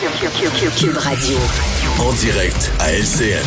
Cube 0.00 0.96
Radio. 0.96 1.36
En 1.98 2.10
direct 2.14 2.72
à 2.78 2.90
LCN. 2.90 3.44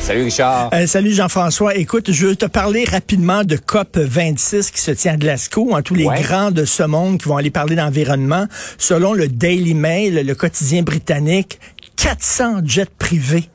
Salut 0.00 0.24
Richard. 0.24 0.70
Euh, 0.74 0.88
salut 0.88 1.12
Jean-François. 1.12 1.76
Écoute, 1.76 2.10
je 2.10 2.26
veux 2.26 2.34
te 2.34 2.46
parler 2.46 2.84
rapidement 2.84 3.44
de 3.44 3.54
COP 3.54 3.96
26 3.96 4.72
qui 4.72 4.80
se 4.80 4.90
tient 4.90 5.12
à 5.12 5.16
Glasgow. 5.16 5.76
Hein, 5.76 5.82
tous 5.82 5.94
les 5.94 6.04
Ouais. 6.04 6.20
grands 6.22 6.50
de 6.50 6.64
ce 6.64 6.82
monde 6.82 7.18
qui 7.22 7.28
vont 7.28 7.36
aller 7.36 7.52
parler 7.52 7.76
d'environnement. 7.76 8.46
Selon 8.76 9.12
le 9.12 9.28
Daily 9.28 9.74
Mail, 9.74 10.26
le 10.26 10.34
quotidien 10.34 10.82
britannique, 10.82 11.60
400 11.94 12.62
jets 12.64 12.86
privés 12.98 13.48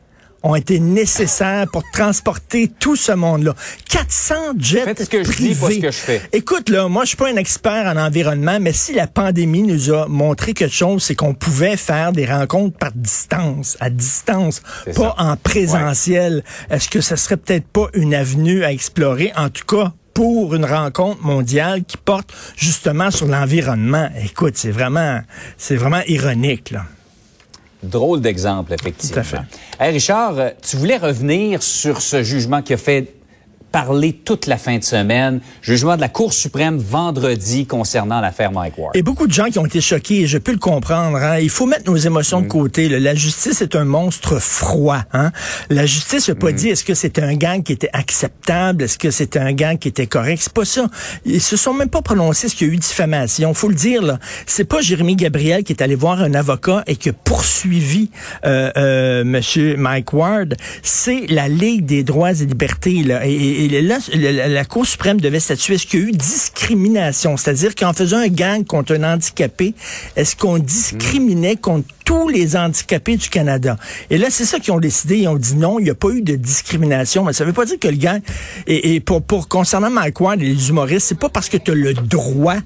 ont 0.45 0.55
été 0.55 0.79
nécessaires 0.79 1.65
pour 1.71 1.83
transporter 1.91 2.71
tout 2.79 2.95
ce 2.95 3.11
monde-là. 3.11 3.55
400 3.89 4.35
jets 4.59 4.83
Faites 4.83 5.03
ce 5.03 5.09
que 5.09 5.23
je 5.23 5.31
privés. 5.31 5.53
dis, 5.53 5.59
pas 5.59 5.71
ce 5.71 5.79
que 5.79 5.91
je 5.91 5.97
fais. 5.97 6.21
Écoute, 6.31 6.69
là, 6.69 6.87
moi, 6.87 7.03
je 7.03 7.09
suis 7.09 7.17
pas 7.17 7.29
un 7.29 7.35
expert 7.35 7.87
en 7.87 7.97
environnement, 7.97 8.59
mais 8.61 8.71
si 8.71 8.93
la 8.93 9.07
pandémie 9.07 9.63
nous 9.63 9.91
a 9.91 10.07
montré 10.07 10.53
quelque 10.53 10.73
chose, 10.75 11.03
c'est 11.03 11.15
qu'on 11.15 11.33
pouvait 11.33 11.77
faire 11.77 12.11
des 12.11 12.25
rencontres 12.25 12.77
par 12.77 12.91
distance, 12.93 13.75
à 13.79 13.89
distance, 13.89 14.61
pas 14.85 14.93
ça. 14.93 15.15
en 15.17 15.35
présentiel. 15.35 16.43
Est-ce 16.69 16.89
que 16.89 17.01
ça 17.01 17.17
serait 17.17 17.37
peut-être 17.37 17.67
pas 17.67 17.87
une 17.93 18.13
avenue 18.13 18.63
à 18.63 18.71
explorer? 18.71 19.33
En 19.35 19.49
tout 19.49 19.65
cas, 19.65 19.93
pour 20.13 20.53
une 20.53 20.65
rencontre 20.65 21.21
mondiale 21.23 21.83
qui 21.83 21.97
porte 21.97 22.31
justement 22.55 23.09
sur 23.09 23.25
l'environnement? 23.25 24.09
Écoute, 24.23 24.53
c'est 24.57 24.71
vraiment, 24.71 25.21
c'est 25.57 25.75
vraiment 25.75 26.01
ironique, 26.07 26.69
là. 26.69 26.85
Drôle 27.85 28.21
d'exemple, 28.21 28.73
effectivement. 28.73 29.13
Tout 29.13 29.19
à 29.19 29.23
fait. 29.23 29.39
Hey 29.79 29.91
Richard, 29.91 30.37
euh, 30.37 30.49
tu 30.61 30.77
voulais 30.77 30.97
revenir 30.97 31.61
sur 31.61 32.01
ce 32.01 32.23
jugement 32.23 32.61
qui 32.61 32.73
a 32.73 32.77
fait 32.77 33.13
parler 33.75 34.13
toute 34.13 34.47
la 34.47 34.55
fin 34.57 34.77
de 34.77 34.85
semaine, 34.85 35.41
jugement 35.61 35.97
de 35.97 36.01
la 36.01 36.07
Cour 36.07 36.31
suprême 36.31 36.77
vendredi 36.77 37.65
concernant 37.65 38.21
l'affaire 38.21 38.53
Mike 38.53 38.77
Ward. 38.77 38.95
Et 38.95 39.01
beaucoup 39.01 39.27
de 39.27 39.33
gens 39.33 39.47
qui 39.47 39.59
ont 39.59 39.65
été 39.65 39.81
choqués, 39.81 40.21
et 40.21 40.27
je 40.27 40.37
peux 40.37 40.53
le 40.53 40.59
comprendre. 40.59 41.17
hein. 41.17 41.39
Il 41.39 41.49
faut 41.49 41.65
mettre 41.65 41.91
nos 41.91 41.97
émotions 41.97 42.39
de 42.39 42.47
côté. 42.47 42.87
là. 42.87 43.01
La 43.01 43.15
justice 43.15 43.61
est 43.61 43.75
un 43.75 43.83
monstre 43.83 44.39
froid. 44.39 44.99
Hein. 45.11 45.33
La 45.69 45.85
justice 45.85 46.29
n'a 46.29 46.35
pas 46.35 46.53
dit 46.53 46.69
est-ce 46.69 46.85
que 46.85 46.93
c'était 46.93 47.21
un 47.21 47.35
gang 47.35 47.63
qui 47.63 47.73
était 47.73 47.89
acceptable, 47.91 48.83
est-ce 48.83 48.97
que 48.97 49.11
c'était 49.11 49.39
un 49.39 49.51
gang 49.51 49.77
qui 49.77 49.89
était 49.89 50.07
correct? 50.07 50.39
C'est 50.41 50.53
pas 50.53 50.63
ça. 50.63 50.87
Ils 51.25 51.41
se 51.41 51.57
sont 51.57 51.73
même 51.73 51.89
pas 51.89 52.01
prononcés 52.01 52.47
ce 52.47 52.55
qu'il 52.55 52.67
y 52.67 52.69
a 52.69 52.73
eu 52.73 52.77
diffamation. 52.77 53.53
Faut 53.53 53.67
le 53.67 53.75
dire 53.75 54.01
là. 54.01 54.19
C'est 54.45 54.63
pas 54.63 54.79
Jérémy 54.79 55.17
Gabriel 55.17 55.65
qui 55.65 55.73
est 55.73 55.81
allé 55.81 55.95
voir 55.95 56.21
un 56.21 56.33
avocat 56.33 56.85
et 56.87 56.95
qui 56.95 57.09
a 57.09 57.13
poursuivi 57.13 58.09
euh, 58.45 58.71
euh, 58.77 59.23
Monsieur 59.25 59.75
Mike 59.75 60.13
Ward. 60.13 60.55
C'est 60.81 61.25
la 61.27 61.49
Ligue 61.49 61.85
des 61.85 62.03
droits 62.05 62.31
et 62.31 62.45
libertés. 62.45 63.03
Là. 63.03 63.25
Et, 63.27 63.33
et- 63.33 63.64
et 63.65 63.81
là, 63.81 63.97
la, 64.47 64.65
Cour 64.65 64.85
suprême 64.85 65.19
devait 65.19 65.39
statuer 65.39 65.75
est-ce 65.75 65.85
qu'il 65.85 65.99
y 65.99 66.03
a 66.03 66.07
eu 66.07 66.11
discrimination, 66.11 67.37
c'est-à-dire 67.37 67.75
qu'en 67.75 67.93
faisant 67.93 68.17
un 68.17 68.27
gang 68.27 68.65
contre 68.65 68.93
un 68.93 69.13
handicapé, 69.13 69.73
est-ce 70.15 70.35
qu'on 70.35 70.57
discriminait 70.57 71.55
contre 71.55 71.87
tous 72.05 72.29
les 72.29 72.55
handicapés 72.55 73.17
du 73.17 73.29
Canada? 73.29 73.77
Et 74.09 74.17
là, 74.17 74.27
c'est 74.29 74.45
ça 74.45 74.59
qu'ils 74.59 74.73
ont 74.73 74.79
décidé. 74.79 75.17
Ils 75.19 75.27
ont 75.27 75.37
dit 75.37 75.55
non, 75.55 75.79
il 75.79 75.83
n'y 75.83 75.89
a 75.89 75.95
pas 75.95 76.09
eu 76.09 76.21
de 76.21 76.35
discrimination. 76.35 77.23
Mais 77.23 77.33
ça 77.33 77.45
veut 77.45 77.53
pas 77.53 77.65
dire 77.65 77.79
que 77.79 77.87
le 77.87 77.97
gang... 77.97 78.21
Et, 78.67 78.99
pour, 78.99 79.47
concernant 79.47 79.89
Mike 79.89 80.17
et 80.21 80.37
les 80.37 80.69
humoristes, 80.69 81.07
c'est 81.07 81.19
pas 81.19 81.29
parce 81.29 81.49
que 81.49 81.57
tu 81.57 81.71
as 81.71 81.75
le 81.75 81.93
droit 81.93 82.57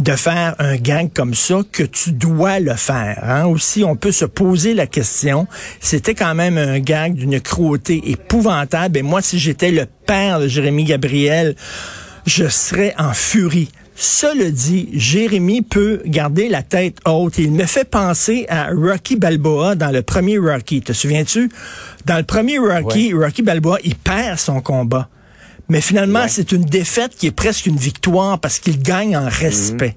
de 0.00 0.12
faire 0.12 0.54
un 0.58 0.76
gang 0.76 1.10
comme 1.12 1.34
ça 1.34 1.60
que 1.70 1.82
tu 1.82 2.12
dois 2.12 2.58
le 2.58 2.74
faire. 2.74 3.20
Hein? 3.22 3.46
Aussi, 3.46 3.84
on 3.84 3.96
peut 3.96 4.12
se 4.12 4.24
poser 4.24 4.74
la 4.74 4.86
question. 4.86 5.46
C'était 5.80 6.14
quand 6.14 6.34
même 6.34 6.58
un 6.58 6.78
gang 6.80 7.14
d'une 7.14 7.40
cruauté 7.40 8.10
épouvantable. 8.10 8.98
Et 8.98 9.02
moi, 9.02 9.20
si 9.22 9.38
j'étais 9.38 9.70
le 9.70 9.86
père 10.06 10.40
de 10.40 10.48
Jérémy 10.48 10.84
Gabriel, 10.84 11.54
je 12.26 12.48
serais 12.48 12.94
en 12.98 13.12
furie. 13.12 13.68
Cela 13.94 14.50
dit, 14.50 14.88
Jérémy 14.94 15.60
peut 15.60 16.00
garder 16.06 16.48
la 16.48 16.62
tête 16.62 16.96
haute. 17.06 17.36
Il 17.36 17.52
me 17.52 17.66
fait 17.66 17.84
penser 17.84 18.46
à 18.48 18.68
Rocky 18.70 19.16
Balboa 19.16 19.74
dans 19.74 19.90
le 19.90 20.00
premier 20.00 20.38
Rocky. 20.38 20.80
Te 20.80 20.94
souviens-tu? 20.94 21.50
Dans 22.06 22.16
le 22.16 22.22
premier 22.22 22.58
Rocky, 22.58 23.12
Rocky 23.12 23.42
Balboa, 23.42 23.76
il 23.84 23.94
perd 23.96 24.38
son 24.38 24.62
combat. 24.62 25.10
Mais 25.70 25.80
finalement, 25.80 26.22
Ouais. 26.22 26.28
c'est 26.28 26.50
une 26.52 26.64
défaite 26.64 27.12
qui 27.16 27.28
est 27.28 27.30
presque 27.30 27.64
une 27.66 27.76
victoire 27.76 28.38
parce 28.40 28.58
qu'il 28.58 28.82
gagne 28.82 29.16
en 29.16 29.26
respect. 29.28 29.94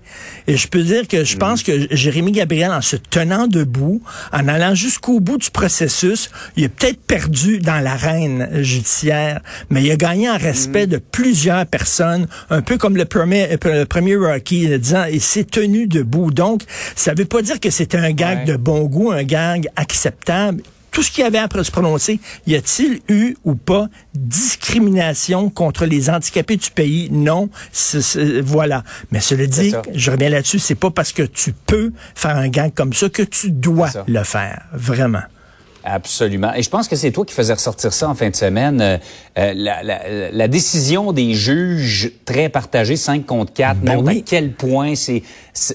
Et 0.47 0.55
je 0.55 0.67
peux 0.67 0.83
dire 0.83 1.07
que 1.07 1.23
je 1.25 1.35
pense 1.35 1.63
que 1.63 1.87
Jérémy 1.89 2.31
Gabriel, 2.31 2.71
en 2.71 2.81
se 2.81 2.95
tenant 2.95 3.47
debout, 3.47 4.01
en 4.31 4.47
allant 4.47 4.75
jusqu'au 4.75 5.19
bout 5.19 5.39
du 5.39 5.49
processus, 5.49 6.29
il 6.55 6.65
a 6.65 6.69
peut-être 6.69 7.01
perdu 7.01 7.57
dans 7.57 7.79
l'arène 7.79 8.49
judiciaire, 8.61 9.41
mais 9.71 9.81
il 9.83 9.91
a 9.91 9.95
gagné 9.95 10.29
en 10.29 10.37
respect 10.37 10.85
de 10.85 10.97
plusieurs 10.99 11.65
personnes, 11.65 12.27
un 12.51 12.61
peu 12.61 12.77
comme 12.77 12.95
le 12.95 13.05
premier, 13.05 13.57
le 13.65 13.85
premier 13.85 14.15
Rocky, 14.15 14.71
en 14.73 14.77
disant, 14.77 15.05
il 15.11 15.21
s'est 15.21 15.43
tenu 15.43 15.87
debout. 15.87 16.29
Donc, 16.31 16.61
ça 16.95 17.15
veut 17.15 17.25
pas 17.25 17.41
dire 17.41 17.59
que 17.59 17.71
c'était 17.71 17.97
un 17.97 18.11
gag 18.11 18.39
Ouais. 18.39 18.45
de 18.45 18.55
bon 18.57 18.81
goût, 18.85 19.11
un 19.11 19.23
gag 19.23 19.67
acceptable 19.75 20.61
tout 20.93 21.03
ce 21.03 21.11
qu'il 21.11 21.23
y 21.23 21.27
avait 21.27 21.39
après 21.39 21.63
se 21.63 21.71
prononcer, 21.71 22.21
y 22.47 22.55
a-t-il 22.55 23.01
eu 23.09 23.35
ou 23.43 23.55
pas 23.55 23.89
discrimination 24.13 25.49
contre 25.49 25.85
les 25.85 26.09
handicapés 26.09 26.55
du 26.55 26.71
pays? 26.71 27.09
Non. 27.11 27.49
Voilà. 28.43 28.83
Mais 29.11 29.19
cela 29.19 29.45
dit, 29.45 29.73
je 29.93 30.11
reviens 30.11 30.29
là-dessus, 30.29 30.59
c'est 30.59 30.75
pas 30.75 30.91
parce 30.91 31.11
que 31.11 31.23
tu 31.23 31.51
peux 31.51 31.91
faire 32.15 32.37
un 32.37 32.47
gang 32.47 32.71
comme 32.73 32.93
ça 32.93 33.09
que 33.09 33.23
tu 33.23 33.51
dois 33.51 33.89
le 34.07 34.23
faire. 34.23 34.61
Vraiment. 34.71 35.23
Absolument. 35.85 36.53
Et 36.53 36.63
je 36.63 36.69
pense 36.69 36.87
que 36.87 36.95
c'est 36.95 37.11
toi 37.11 37.25
qui 37.25 37.33
faisais 37.33 37.53
ressortir 37.53 37.91
ça 37.91 38.07
en 38.09 38.15
fin 38.15 38.29
de 38.29 38.35
semaine. 38.35 38.79
euh, 38.81 38.97
euh, 39.37 39.53
la, 39.55 39.83
la- 39.83 40.31
la 40.31 40.47
décision 40.47 41.11
des 41.11 41.33
juges 41.33 42.11
très 42.23 42.47
partagée, 42.47 42.95
5 42.95 43.25
contre 43.25 43.51
4, 43.53 43.79
Ben 43.79 43.95
montre 43.95 44.07
oui. 44.07 44.19
à 44.19 44.21
quel 44.25 44.53
point 44.53 44.93
c'est 44.95 45.23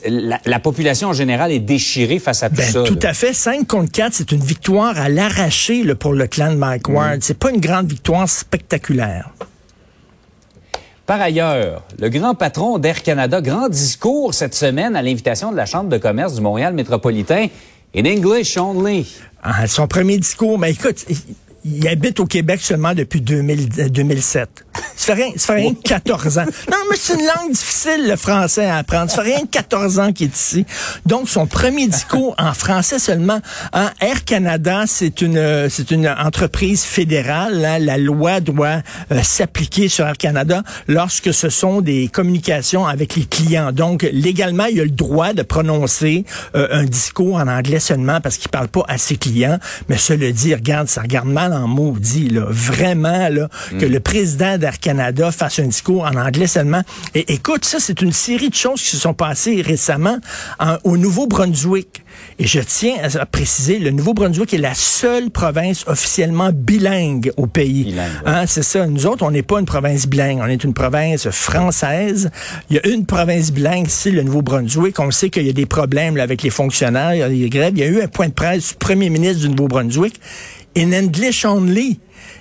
la, 0.06 0.40
la 0.46 0.58
population 0.60 1.08
en 1.08 1.12
général 1.12 1.52
est 1.52 1.58
déchirée 1.58 2.18
face 2.18 2.42
à 2.42 2.48
tout 2.48 2.56
Ben, 2.56 2.72
ça. 2.72 2.82
tout 2.84 2.98
là. 3.02 3.10
à 3.10 3.12
fait. 3.14 3.32
5 3.34 3.66
contre 3.66 3.92
4, 3.92 4.14
c'est 4.14 4.32
une 4.32 4.40
victoire 4.42 4.98
à 4.98 5.08
l'arraché 5.10 5.84
pour 5.94 6.12
le 6.14 6.26
clan 6.26 6.52
de 6.52 6.56
Mike 6.56 6.88
Ward. 6.88 7.18
C'est 7.22 7.38
pas 7.38 7.50
une 7.50 7.60
grande 7.60 7.86
victoire 7.88 8.28
spectaculaire. 8.28 9.30
Par 11.06 11.20
ailleurs, 11.22 11.84
le 11.98 12.10
grand 12.10 12.34
patron 12.34 12.78
d'Air 12.78 13.02
Canada, 13.02 13.40
grand 13.40 13.68
discours 13.70 14.34
cette 14.34 14.54
semaine 14.54 14.94
à 14.94 15.00
l'invitation 15.02 15.50
de 15.52 15.56
la 15.56 15.64
Chambre 15.64 15.88
de 15.88 15.96
commerce 15.96 16.34
du 16.34 16.42
Montréal 16.42 16.74
métropolitain, 16.74 17.46
in 17.94 18.04
English 18.04 18.56
only. 18.56 19.06
Ah, 19.42 19.66
son 19.66 19.86
premier 19.86 20.18
discours, 20.18 20.58
mais 20.58 20.72
écoute, 20.72 21.04
il, 21.76 21.88
habite 21.88 22.20
au 22.20 22.26
Québec 22.26 22.60
seulement 22.62 22.94
depuis 22.94 23.20
2000, 23.20 23.68
euh, 23.78 23.88
2007. 23.88 24.64
Ça 24.96 25.14
fait 25.14 25.22
rien, 25.22 25.32
ça 25.36 25.54
fait 25.54 25.60
rien 25.60 25.74
que 25.74 25.82
14 25.82 26.38
ans. 26.38 26.44
Non, 26.70 26.78
mais 26.90 26.96
c'est 26.96 27.14
une 27.14 27.26
langue 27.26 27.52
difficile, 27.52 28.08
le 28.08 28.16
français, 28.16 28.66
à 28.66 28.76
apprendre. 28.76 29.10
Ça 29.10 29.22
fait 29.22 29.34
rien 29.34 29.44
que 29.44 29.50
14 29.50 29.98
ans 29.98 30.12
qu'il 30.12 30.26
est 30.26 30.36
ici. 30.36 30.66
Donc, 31.06 31.28
son 31.28 31.46
premier 31.46 31.86
discours 31.88 32.34
en 32.38 32.52
français 32.52 32.98
seulement. 32.98 33.40
Hein, 33.72 33.90
Air 34.00 34.24
Canada, 34.24 34.84
c'est 34.86 35.20
une, 35.20 35.38
euh, 35.38 35.68
c'est 35.68 35.90
une 35.90 36.08
entreprise 36.08 36.82
fédérale. 36.82 37.64
hein. 37.64 37.78
La 37.78 37.98
loi 37.98 38.40
doit 38.40 38.82
euh, 39.12 39.22
s'appliquer 39.22 39.88
sur 39.88 40.06
Air 40.06 40.16
Canada 40.16 40.62
lorsque 40.86 41.32
ce 41.32 41.48
sont 41.48 41.80
des 41.80 42.08
communications 42.08 42.86
avec 42.86 43.16
les 43.16 43.24
clients. 43.24 43.72
Donc, 43.72 44.08
légalement, 44.12 44.66
il 44.66 44.80
a 44.80 44.84
le 44.84 44.90
droit 44.90 45.32
de 45.32 45.42
prononcer 45.42 46.24
un 46.54 46.84
discours 46.84 47.36
en 47.36 47.48
anglais 47.48 47.80
seulement 47.80 48.20
parce 48.20 48.36
qu'il 48.36 48.50
parle 48.50 48.68
pas 48.68 48.84
à 48.88 48.98
ses 48.98 49.16
clients. 49.16 49.58
Mais 49.88 49.96
cela 49.96 50.30
dit, 50.32 50.54
regarde, 50.54 50.88
ça 50.88 51.02
regarde 51.02 51.28
mal 51.28 51.52
en 51.58 51.68
maudit, 51.68 52.28
là. 52.30 52.46
Vraiment, 52.48 53.28
là, 53.28 53.48
que 53.78 53.86
le 53.86 54.00
président 54.00 54.58
d'Air 54.58 54.78
Canada 54.78 55.30
fasse 55.30 55.58
un 55.58 55.66
discours 55.66 56.04
en 56.04 56.16
anglais 56.16 56.46
seulement. 56.46 56.82
Et 57.14 57.32
écoute, 57.34 57.64
ça, 57.64 57.78
c'est 57.80 58.00
une 58.02 58.12
série 58.12 58.50
de 58.50 58.54
choses 58.54 58.80
qui 58.82 58.88
se 58.90 58.96
sont 58.98 59.14
passées 59.14 59.62
récemment 59.62 60.18
en- 60.58 60.76
au 60.84 60.96
Nouveau-Brunswick. 60.96 62.04
Et 62.38 62.46
je 62.46 62.60
tiens 62.60 62.94
à, 63.02 63.20
à 63.20 63.26
préciser, 63.26 63.78
le 63.78 63.90
Nouveau-Brunswick 63.90 64.52
est 64.54 64.58
la 64.58 64.74
seule 64.74 65.30
province 65.30 65.84
officiellement 65.86 66.50
bilingue 66.52 67.32
au 67.36 67.46
pays. 67.46 67.84
Bilingue, 67.84 68.06
ouais. 68.26 68.32
Hein, 68.32 68.44
c'est 68.46 68.62
ça. 68.62 68.86
Nous 68.86 69.06
autres, 69.06 69.24
on 69.24 69.30
n'est 69.30 69.42
pas 69.42 69.60
une 69.60 69.66
province 69.66 70.06
bilingue. 70.06 70.38
On 70.42 70.46
est 70.46 70.64
une 70.64 70.74
province 70.74 71.28
française. 71.30 72.30
Il 72.70 72.76
y 72.76 72.78
a 72.78 72.86
une 72.88 73.06
province 73.06 73.52
bilingue, 73.52 73.86
c'est 73.88 74.10
le 74.10 74.22
Nouveau-Brunswick. 74.22 74.98
On 74.98 75.10
sait 75.10 75.30
qu'il 75.30 75.46
y 75.46 75.50
a 75.50 75.52
des 75.52 75.66
problèmes 75.66 76.16
là, 76.16 76.22
avec 76.24 76.42
les 76.42 76.50
fonctionnaires. 76.50 77.14
Il 77.14 77.18
y 77.18 77.22
a 77.22 77.28
des 77.28 77.48
grèves. 77.50 77.72
Il 77.76 77.80
y 77.80 77.84
a 77.84 77.86
eu 77.86 78.00
un 78.02 78.08
point 78.08 78.28
de 78.28 78.32
presse 78.32 78.68
du 78.70 78.74
premier 78.74 79.10
ministre 79.10 79.42
du 79.42 79.48
Nouveau-Brunswick. 79.50 80.20
In 80.78 80.92
English 80.92 81.44
only. 81.44 81.98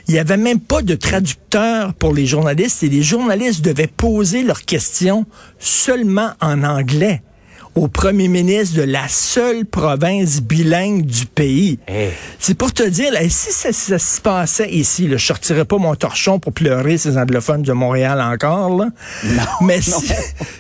Il 0.07 0.13
n'y 0.13 0.19
avait 0.19 0.37
même 0.37 0.59
pas 0.59 0.83
de 0.83 0.93
traducteur 0.93 1.95
pour 1.95 2.13
les 2.13 2.27
journalistes 2.27 2.83
et 2.83 2.89
les 2.89 3.01
journalistes 3.01 3.65
devaient 3.65 3.87
poser 3.87 4.43
leurs 4.43 4.61
questions 4.61 5.25
seulement 5.57 6.29
en 6.39 6.63
anglais 6.63 7.23
au 7.77 7.87
premier 7.87 8.27
ministre 8.27 8.75
de 8.75 8.81
la 8.81 9.07
seule 9.07 9.63
province 9.63 10.41
bilingue 10.41 11.05
du 11.05 11.27
pays. 11.27 11.77
Hey. 11.87 12.09
C'est 12.39 12.55
pour 12.55 12.73
te 12.73 12.81
dire, 12.81 13.11
là, 13.13 13.19
si 13.29 13.51
ça, 13.51 13.71
ça 13.71 13.99
se 13.99 14.19
passait 14.19 14.71
ici, 14.71 15.07
là, 15.07 15.17
je 15.17 15.25
sortirais 15.25 15.63
pas 15.63 15.77
mon 15.77 15.93
torchon 15.93 16.39
pour 16.39 16.53
pleurer 16.53 16.97
ces 16.97 17.17
anglophones 17.19 17.61
de 17.61 17.73
Montréal 17.73 18.19
encore, 18.19 18.75
là. 18.75 18.87
Mais 19.61 19.79
si, 19.81 20.11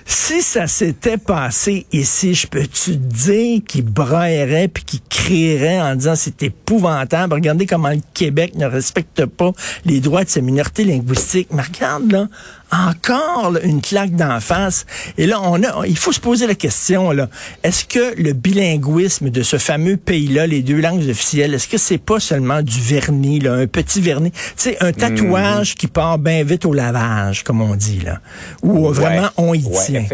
si 0.05 0.41
ça 0.43 0.67
s'était 0.67 1.17
passé 1.17 1.87
ici, 1.91 2.35
je 2.35 2.45
peux-tu 2.45 2.99
te 2.99 3.15
dire 3.15 3.61
qu'ils 3.67 3.85
brailleraient 3.85 4.67
puis 4.67 4.83
qu'ils 4.83 5.01
crieraient 5.09 5.81
en 5.81 5.95
disant 5.95 6.15
c'est 6.15 6.43
épouvantable? 6.43 7.33
Regardez 7.33 7.65
comment 7.65 7.89
le 7.89 8.01
Québec 8.13 8.53
ne 8.55 8.67
respecte 8.67 9.25
pas 9.25 9.51
les 9.85 10.01
droits 10.01 10.23
de 10.23 10.29
sa 10.29 10.41
minorité 10.41 10.83
linguistique. 10.83 11.47
Mais 11.51 11.63
regarde, 11.63 12.11
là, 12.11 12.27
encore 12.71 13.51
là, 13.51 13.61
une 13.63 13.81
claque 13.81 14.15
d'en 14.15 14.39
face. 14.39 14.85
Et 15.17 15.25
là, 15.25 15.39
on 15.41 15.63
a, 15.63 15.87
il 15.87 15.97
faut 15.97 16.11
se 16.11 16.19
poser 16.19 16.47
la 16.47 16.55
question 16.55 17.06
là. 17.11 17.29
Est-ce 17.63 17.85
que 17.85 18.19
le 18.21 18.33
bilinguisme 18.33 19.29
de 19.29 19.43
ce 19.43 19.57
fameux 19.57 19.97
pays-là, 19.97 20.47
les 20.47 20.61
deux 20.61 20.79
langues 20.79 21.07
officielles, 21.09 21.53
est-ce 21.53 21.67
que 21.67 21.77
c'est 21.77 21.97
pas 21.97 22.19
seulement 22.19 22.61
du 22.61 22.79
vernis, 22.79 23.39
là, 23.39 23.53
un 23.53 23.67
petit 23.67 24.01
vernis, 24.01 24.31
tu 24.31 24.39
sais, 24.57 24.77
un 24.81 24.91
tatouage 24.91 25.75
qui 25.75 25.87
part 25.87 26.19
bien 26.19 26.43
vite 26.43 26.65
au 26.65 26.73
lavage, 26.73 27.43
comme 27.43 27.61
on 27.61 27.75
dit 27.75 28.01
là, 28.01 28.19
ou 28.61 28.89
vraiment 28.89 29.29
on 29.37 29.53
y 29.53 29.63
tient. 29.85 30.05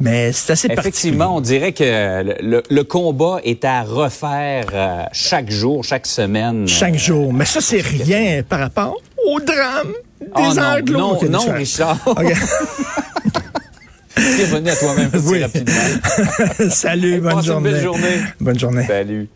Mais 0.00 0.32
c'est 0.32 0.52
assez 0.52 0.68
Effectivement, 0.68 1.36
on 1.36 1.40
dirait 1.40 1.72
que 1.72 2.24
le, 2.42 2.82
combat 2.82 3.38
est 3.44 3.64
à 3.64 3.82
refaire 3.82 4.66
euh, 4.74 5.04
chaque 5.12 5.50
jour, 5.50 5.84
chaque 5.84 6.06
semaine. 6.06 6.66
Chaque 6.66 6.96
jour. 6.96 7.32
Mais 7.32 7.44
ça, 7.44 7.60
c'est 7.60 7.80
rien 7.80 8.42
par 8.42 8.58
rapport 8.58 8.96
au 9.26 9.38
drame 9.40 9.92
des 10.20 10.26
oh, 10.36 10.54
non, 10.90 11.18
Non, 11.20 11.30
non, 11.30 11.52
Richard. 11.52 11.98
Okay. 12.06 12.34
Bienvenue 14.36 14.70
à 14.70 14.76
toi-même 14.76 15.10
oui. 15.26 15.42
Salut, 16.70 17.20
bonne 17.20 17.42
journée. 17.42 17.68
Une 17.68 17.74
belle 17.74 17.82
journée. 17.82 18.20
Bonne 18.40 18.58
journée. 18.58 18.86
Salut. 18.86 19.28